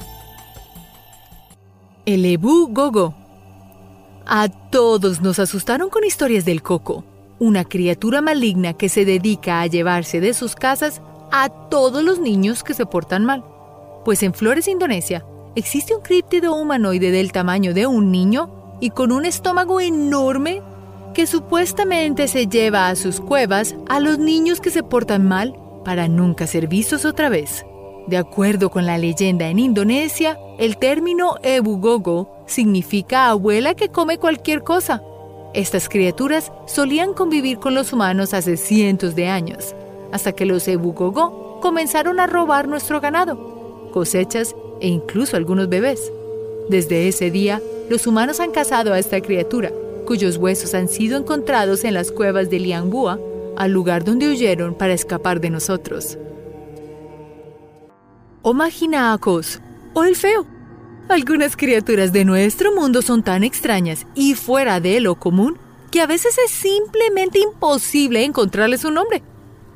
[2.06, 3.14] El Ebu Gogo.
[4.26, 7.04] A todos nos asustaron con historias del coco,
[7.40, 12.64] una criatura maligna que se dedica a llevarse de sus casas a todos los niños
[12.64, 13.44] que se portan mal.
[14.06, 19.12] Pues en Flores, Indonesia, existe un críptido humanoide del tamaño de un niño y con
[19.12, 20.62] un estómago enorme
[21.14, 26.08] que supuestamente se lleva a sus cuevas a los niños que se portan mal para
[26.08, 27.66] nunca ser vistos otra vez.
[28.08, 34.64] De acuerdo con la leyenda en Indonesia, el término ebugogo significa abuela que come cualquier
[34.64, 35.04] cosa.
[35.54, 39.76] Estas criaturas solían convivir con los humanos hace cientos de años,
[40.14, 46.12] hasta que los ebugogo comenzaron a robar nuestro ganado, cosechas e incluso algunos bebés.
[46.70, 49.72] Desde ese día, los humanos han cazado a esta criatura
[50.06, 53.20] cuyos huesos han sido encontrados en las cuevas de Liangbua,
[53.58, 56.18] al lugar donde huyeron para escapar de nosotros.
[58.42, 59.60] O Maginaacos,
[59.94, 60.46] o el feo.
[61.10, 65.58] Algunas criaturas de nuestro mundo son tan extrañas y fuera de lo común
[65.92, 69.24] que a veces es simplemente imposible encontrarles un nombre.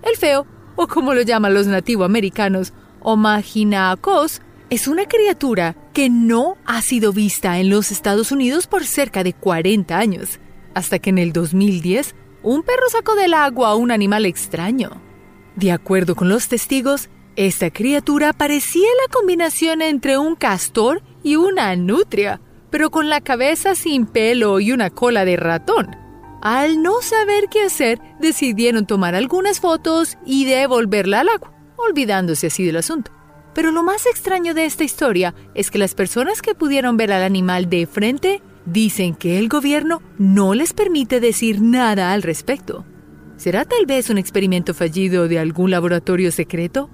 [0.04, 0.46] El feo,
[0.76, 7.14] o como lo llaman los nativoamericanos, o Maginaacos, es una criatura que no ha sido
[7.14, 10.40] vista en los Estados Unidos por cerca de 40 años,
[10.74, 15.02] hasta que en el 2010 un perro sacó del agua a un animal extraño.
[15.56, 21.76] De acuerdo con los testigos, esta criatura parecía la combinación entre un castor y una
[21.76, 25.96] nutria, pero con la cabeza sin pelo y una cola de ratón.
[26.42, 32.66] Al no saber qué hacer, decidieron tomar algunas fotos y devolverla al agua, olvidándose así
[32.66, 33.12] del asunto.
[33.54, 37.24] Pero lo más extraño de esta historia es que las personas que pudieron ver al
[37.24, 42.86] animal de frente dicen que el gobierno no les permite decir nada al respecto.
[43.38, 46.90] ¿Será tal vez un experimento fallido de algún laboratorio secreto?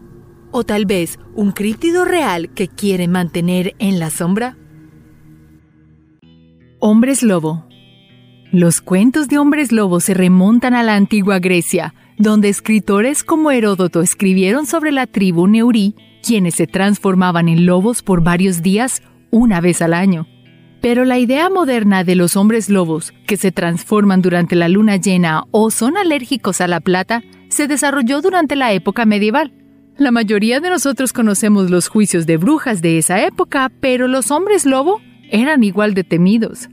[0.59, 4.57] ¿O tal vez un críptido real que quiere mantener en la sombra?
[6.79, 7.67] Hombres Lobo
[8.51, 14.01] Los cuentos de hombres lobo se remontan a la antigua Grecia, donde escritores como Heródoto
[14.01, 15.93] escribieron sobre la tribu Neurí
[16.23, 20.25] quienes se transformaban en lobos por varios días una vez al año.
[20.81, 25.43] Pero la idea moderna de los hombres lobos que se transforman durante la luna llena
[25.51, 29.53] o son alérgicos a la plata se desarrolló durante la época medieval.
[29.97, 34.63] La mayoría de nosotros conocemos los juicios de brujas de esa época, pero los hombres
[34.63, 36.69] lobo eran igual de temidos.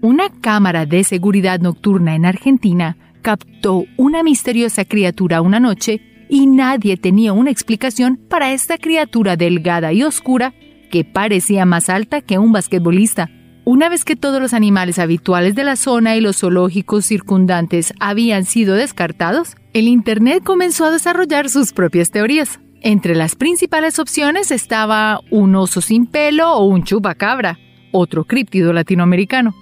[0.00, 6.96] Una cámara de seguridad nocturna en Argentina captó una misteriosa criatura una noche y nadie
[6.96, 10.54] tenía una explicación para esta criatura delgada y oscura
[10.92, 13.28] que parecía más alta que un basquetbolista.
[13.64, 18.44] Una vez que todos los animales habituales de la zona y los zoológicos circundantes habían
[18.44, 22.60] sido descartados, el Internet comenzó a desarrollar sus propias teorías.
[22.80, 27.58] Entre las principales opciones estaba un oso sin pelo o un chupacabra,
[27.92, 29.54] otro críptido latinoamericano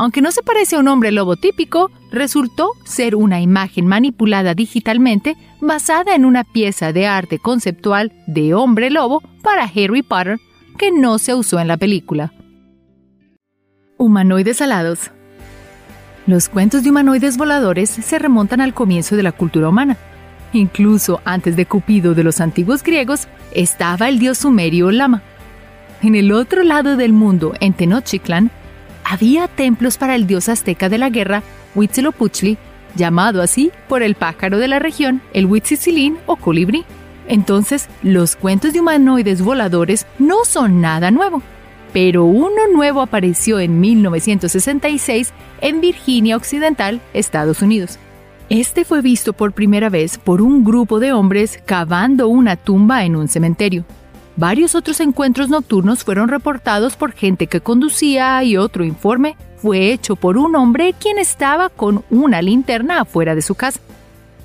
[0.00, 5.36] aunque no se parece a un hombre lobo típico, resultó ser una imagen manipulada digitalmente
[5.60, 10.38] basada en una pieza de arte conceptual de hombre lobo para Harry Potter
[10.78, 12.32] que no se usó en la película.
[13.98, 15.10] Humanoides alados.
[16.26, 19.98] Los cuentos de humanoides voladores se remontan al comienzo de la cultura humana.
[20.52, 25.22] Incluso antes de Cupido de los antiguos griegos estaba el dios sumerio Lama.
[26.02, 28.50] En el otro lado del mundo, en Tenochtitlan,
[29.04, 31.42] había templos para el dios azteca de la guerra,
[31.74, 32.58] Huitzilopochtli,
[32.94, 36.84] llamado así por el pájaro de la región, el Huitzilin o colibrí.
[37.28, 41.42] Entonces, los cuentos de humanoides voladores no son nada nuevo,
[41.92, 47.98] pero uno nuevo apareció en 1966 en Virginia Occidental, Estados Unidos.
[48.50, 53.14] Este fue visto por primera vez por un grupo de hombres cavando una tumba en
[53.14, 53.84] un cementerio.
[54.34, 60.16] Varios otros encuentros nocturnos fueron reportados por gente que conducía y otro informe fue hecho
[60.16, 63.78] por un hombre quien estaba con una linterna afuera de su casa.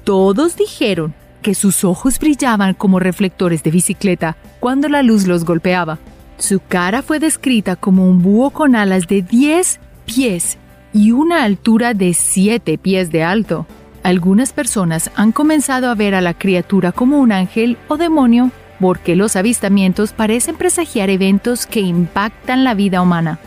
[0.04, 5.98] Todos dijeron que sus ojos brillaban como reflectores de bicicleta cuando la luz los golpeaba.
[6.38, 10.60] Su cara fue descrita como un búho con alas de 10 pies
[10.94, 13.66] y una altura de 7 pies de alto.
[14.06, 19.16] Algunas personas han comenzado a ver a la criatura como un ángel o demonio porque
[19.16, 23.40] los avistamientos parecen presagiar eventos que impactan la vida humana.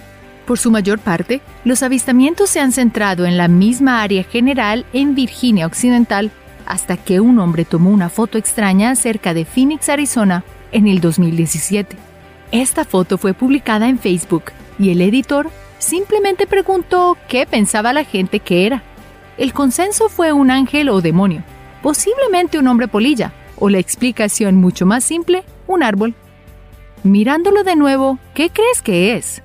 [0.49, 5.15] Por su mayor parte, los avistamientos se han centrado en la misma área general en
[5.15, 6.33] Virginia Occidental
[6.67, 10.43] hasta que un hombre tomó una foto extraña cerca de Phoenix, Arizona,
[10.73, 11.97] en el 2017.
[12.51, 14.47] Esta foto fue publicada en Facebook
[14.77, 18.83] y el editor simplemente preguntó qué pensaba la gente que era.
[19.39, 21.45] El consenso fue un ángel o demonio,
[21.81, 26.15] posiblemente un hombre polilla, o la explicación mucho más simple un árbol.
[27.05, 29.43] Mirándolo de nuevo, ¿qué crees que es?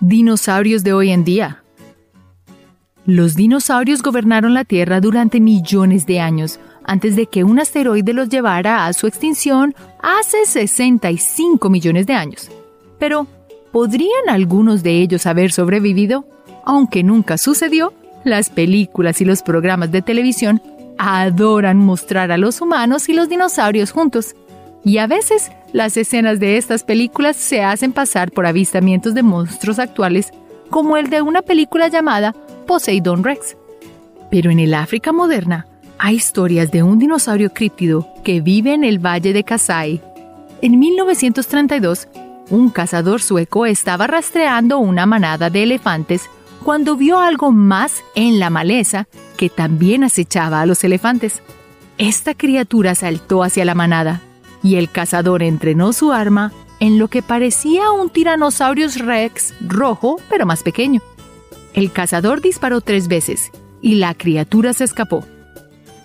[0.00, 1.62] Dinosaurios de hoy en día.
[3.04, 8.30] Los dinosaurios gobernaron la Tierra durante millones de años, antes de que un asteroide los
[8.30, 12.50] llevara a su extinción hace 65 millones de años.
[12.98, 13.26] Pero,
[13.72, 16.26] ¿podrían algunos de ellos haber sobrevivido?
[16.64, 17.92] Aunque nunca sucedió,
[18.24, 20.60] las películas y los programas de televisión
[20.98, 24.34] adoran mostrar a los humanos y los dinosaurios juntos.
[24.84, 29.78] Y a veces las escenas de estas películas se hacen pasar por avistamientos de monstruos
[29.78, 30.32] actuales,
[30.70, 32.34] como el de una película llamada
[32.66, 33.56] Poseidon Rex.
[34.30, 35.66] Pero en el África moderna
[35.98, 40.02] hay historias de un dinosaurio críptido que vive en el valle de Kasai.
[40.60, 42.08] En 1932,
[42.50, 46.28] un cazador sueco estaba rastreando una manada de elefantes
[46.64, 49.06] cuando vio algo más en la maleza
[49.36, 51.42] que también acechaba a los elefantes.
[51.98, 54.22] Esta criatura saltó hacia la manada
[54.62, 60.46] y el cazador entrenó su arma en lo que parecía un Tyrannosaurus rex rojo pero
[60.46, 61.02] más pequeño.
[61.74, 63.50] El cazador disparó tres veces
[63.82, 65.24] y la criatura se escapó.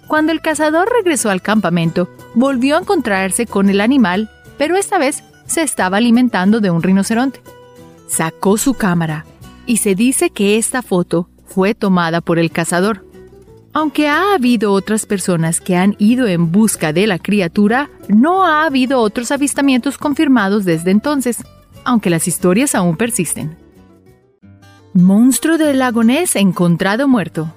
[0.08, 5.24] Cuando el cazador regresó al campamento, volvió a encontrarse con el animal, pero esta vez
[5.46, 7.42] se estaba alimentando de un rinoceronte.
[8.08, 9.26] Sacó su cámara
[9.70, 13.06] y se dice que esta foto fue tomada por el cazador.
[13.72, 18.66] Aunque ha habido otras personas que han ido en busca de la criatura, no ha
[18.66, 21.44] habido otros avistamientos confirmados desde entonces,
[21.84, 23.58] aunque las historias aún persisten.
[24.96, 27.54] Monstruo del lago Ness encontrado muerto.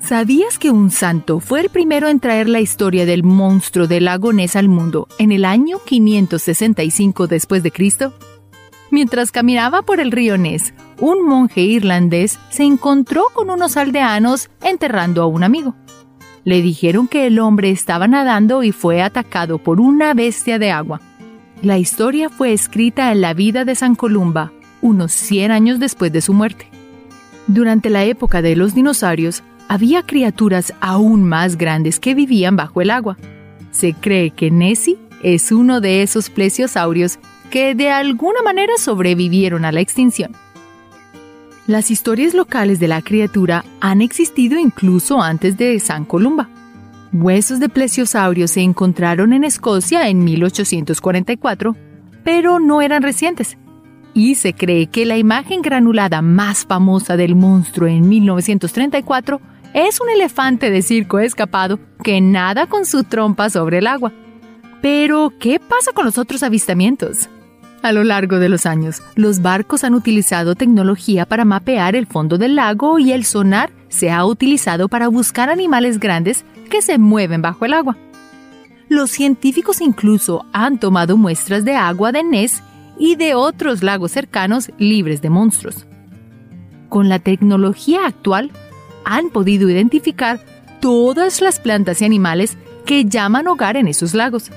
[0.00, 4.34] ¿Sabías que un santo fue el primero en traer la historia del monstruo del lago
[4.34, 8.12] Ness al mundo en el año 565 después de Cristo?
[8.90, 15.22] Mientras caminaba por el río Ness, un monje irlandés se encontró con unos aldeanos enterrando
[15.22, 15.74] a un amigo.
[16.44, 21.00] Le dijeron que el hombre estaba nadando y fue atacado por una bestia de agua.
[21.62, 26.20] La historia fue escrita en la vida de San Columba, unos 100 años después de
[26.20, 26.68] su muerte.
[27.48, 32.90] Durante la época de los dinosaurios, había criaturas aún más grandes que vivían bajo el
[32.90, 33.16] agua.
[33.72, 37.18] Se cree que Nessie es uno de esos plesiosaurios
[37.50, 40.32] que de alguna manera sobrevivieron a la extinción.
[41.66, 46.48] Las historias locales de la criatura han existido incluso antes de San Columba.
[47.12, 51.76] Huesos de plesiosaurios se encontraron en Escocia en 1844,
[52.22, 53.56] pero no eran recientes
[54.16, 59.42] y se cree que la imagen granulada más famosa del monstruo en 1934
[59.74, 64.14] es un elefante de circo escapado que nada con su trompa sobre el agua.
[64.80, 67.28] Pero, ¿qué pasa con los otros avistamientos?
[67.82, 72.38] A lo largo de los años, los barcos han utilizado tecnología para mapear el fondo
[72.38, 77.42] del lago y el sonar se ha utilizado para buscar animales grandes que se mueven
[77.42, 77.96] bajo el agua.
[78.88, 82.62] Los científicos incluso han tomado muestras de agua de Ness
[82.98, 85.86] y de otros lagos cercanos libres de monstruos.
[86.88, 88.50] Con la tecnología actual,
[89.04, 90.40] han podido identificar
[90.80, 94.50] todas las plantas y animales que llaman hogar en esos lagos.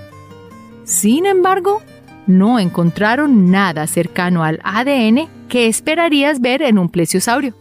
[0.83, 1.81] Sin embargo,
[2.29, 7.55] no encontraron nada cercano al ADN que esperarías ver en un plesiosaurio.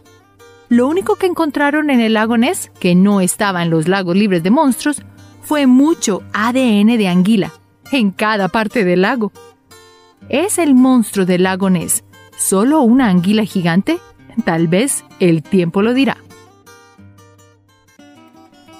[0.69, 4.43] Lo único que encontraron en el lago Ness, que no estaba en los lagos libres
[4.43, 5.03] de monstruos,
[5.43, 7.53] fue mucho ADN de anguila
[7.91, 9.33] en cada parte del lago.
[10.29, 12.05] ¿Es el monstruo del lago Ness
[12.37, 13.99] solo una anguila gigante?
[14.45, 16.19] Tal vez el tiempo lo dirá.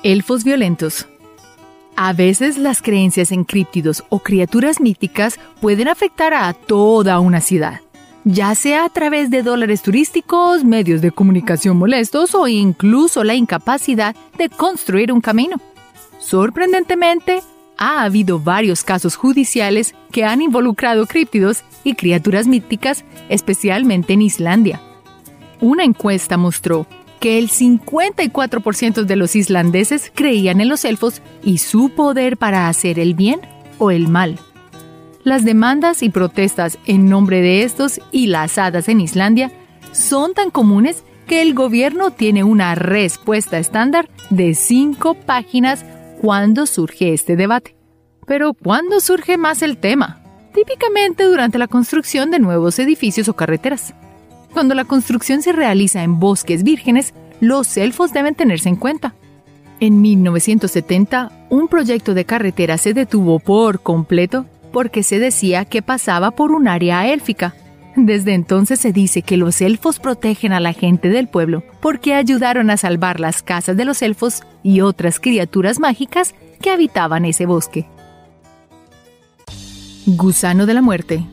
[0.03, 1.09] Elfos violentos.
[2.01, 7.81] A veces las creencias en críptidos o criaturas míticas pueden afectar a toda una ciudad,
[8.23, 14.15] ya sea a través de dólares turísticos, medios de comunicación molestos o incluso la incapacidad
[14.39, 15.57] de construir un camino.
[16.21, 17.43] Sorprendentemente,
[17.77, 24.81] ha habido varios casos judiciales que han involucrado críptidos y criaturas míticas, especialmente en Islandia.
[25.61, 26.87] Una encuesta mostró
[27.19, 32.99] que el 54% de los islandeses creían en los elfos y su poder para hacer
[32.99, 33.41] el bien
[33.79, 34.39] o el mal.
[35.25, 39.53] Las demandas y protestas en nombre de estos y las hadas en Islandia
[39.93, 45.85] son tan comunes que el gobierno tiene una respuesta estándar de cinco páginas
[46.21, 47.77] cuándo surge este debate.
[48.27, 50.23] Pero ¿cuándo surge más el tema?
[50.55, 53.95] Típicamente durante la construcción de nuevos edificios o carreteras.
[54.53, 59.15] Cuando la construcción se realiza en bosques vírgenes, los elfos deben tenerse en cuenta.
[59.81, 66.33] En 1970, un proyecto de carretera se detuvo por completo porque se decía que pasaba
[66.33, 67.55] por un área élfica.
[67.95, 72.71] Desde entonces se dice que los elfos protegen a la gente del pueblo porque ayudaron
[72.71, 77.87] a salvar las casas de los elfos y otras criaturas mágicas que habitaban ese bosque.
[80.07, 81.25] Gusano de la muerte.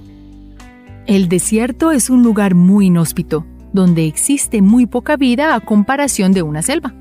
[1.08, 6.41] El desierto es un lugar muy inhóspito, donde existe muy poca vida a comparación de
[6.41, 6.95] una selva.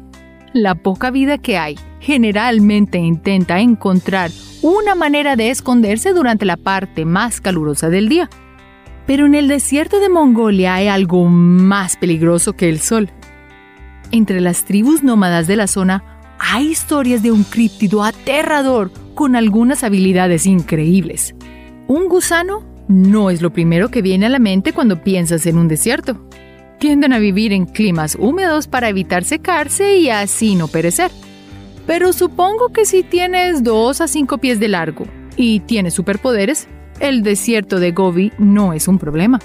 [0.52, 4.30] La poca vida que hay generalmente intenta encontrar
[4.60, 8.28] una manera de esconderse durante la parte más calurosa del día.
[9.06, 13.08] Pero en el desierto de Mongolia hay algo más peligroso que el sol.
[14.10, 16.04] Entre las tribus nómadas de la zona
[16.38, 21.34] hay historias de un críptido aterrador con algunas habilidades increíbles.
[21.86, 25.68] Un gusano no es lo primero que viene a la mente cuando piensas en un
[25.68, 26.28] desierto.
[26.78, 31.10] Tienden a vivir en climas húmedos para evitar secarse y así no perecer.
[31.86, 35.06] Pero supongo que si tienes 2 a 5 pies de largo
[35.36, 36.68] y tienes superpoderes,
[37.00, 39.38] el desierto de Gobi no es un problema.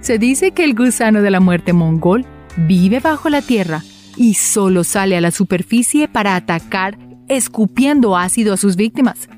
[0.00, 2.24] Se dice que el gusano de la muerte mongol
[2.56, 3.82] vive bajo la tierra
[4.16, 6.98] y solo sale a la superficie para atacar
[7.28, 9.28] escupiendo ácido a sus víctimas.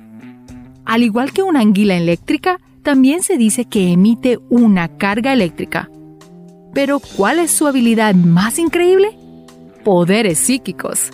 [0.84, 5.90] Al igual que una anguila eléctrica, también se dice que emite una carga eléctrica.
[6.72, 9.10] Pero ¿cuál es su habilidad más increíble?
[9.84, 11.10] Poderes psíquicos.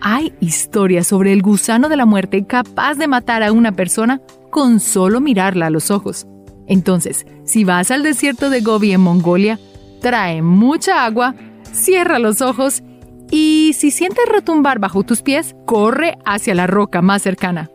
[0.00, 4.80] Hay historias sobre el gusano de la muerte capaz de matar a una persona con
[4.80, 6.26] solo mirarla a los ojos.
[6.66, 9.60] Entonces, si vas al desierto de Gobi en Mongolia,
[10.00, 11.36] trae mucha agua,
[11.70, 12.82] cierra los ojos
[13.30, 17.70] y si sientes retumbar bajo tus pies, corre hacia la roca más cercana.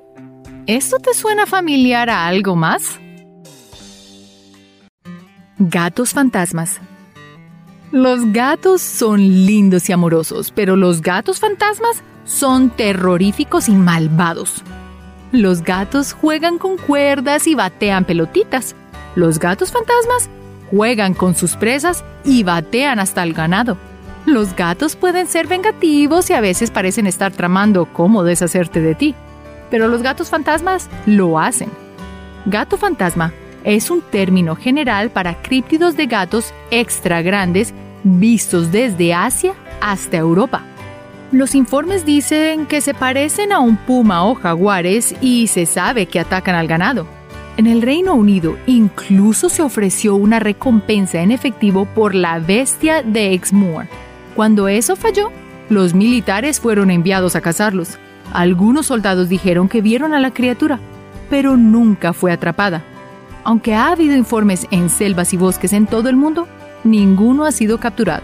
[0.68, 3.00] ¿Esto te suena familiar a algo más?
[5.60, 6.80] Gatos fantasmas.
[7.91, 14.64] Los gatos son lindos y amorosos, pero los gatos fantasmas son terroríficos y malvados.
[15.32, 18.76] Los gatos juegan con cuerdas y batean pelotitas.
[19.16, 20.30] Los gatos fantasmas
[20.72, 23.78] juegan con sus presas y batean hasta el ganado.
[24.26, 29.16] Los gatos pueden ser vengativos y a veces parecen estar tramando cómo deshacerte de ti
[29.70, 31.70] pero los gatos fantasmas lo hacen.
[32.45, 33.34] Gato fantasma
[33.64, 40.64] es un término general para críptidos de gatos extra grandes vistos desde Asia hasta Europa.
[41.32, 46.20] Los informes dicen que se parecen a un puma o jaguares y se sabe que
[46.20, 47.05] atacan al ganado.
[47.57, 53.34] En el Reino Unido incluso se ofreció una recompensa en efectivo por la bestia de
[53.34, 53.86] Exmoor.
[54.36, 55.32] Cuando eso falló,
[55.70, 57.99] los militares fueron enviados a cazarlos.
[58.34, 60.80] Algunos soldados dijeron que vieron a la criatura,
[61.30, 62.82] pero nunca fue atrapada.
[63.44, 66.48] Aunque ha habido informes en selvas y bosques en todo el mundo,
[66.84, 68.24] ninguno ha sido capturado.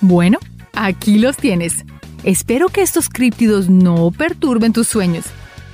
[0.00, 0.38] Bueno,
[0.72, 1.84] aquí los tienes.
[2.24, 5.24] Espero que estos críptidos no perturben tus sueños.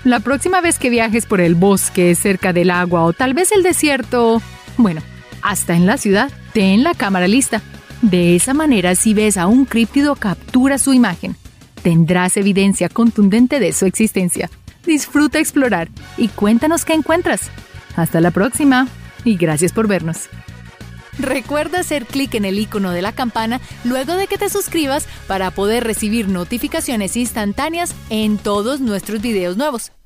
[0.04, 3.62] La próxima vez que viajes por el bosque, cerca del agua o tal vez el
[3.62, 4.40] desierto,
[4.76, 5.02] bueno,
[5.42, 7.62] hasta en la ciudad, ten la cámara lista.
[8.00, 11.36] De esa manera, si ves a un críptido, captura su imagen
[11.78, 14.50] tendrás evidencia contundente de su existencia.
[14.84, 17.50] Disfruta explorar y cuéntanos qué encuentras.
[17.98, 18.86] Hasta la próxima
[19.24, 20.28] y gracias por vernos.
[21.18, 25.50] Recuerda hacer clic en el icono de la campana luego de que te suscribas para
[25.50, 29.90] poder recibir notificaciones instantáneas en todos nuestros videos nuevos.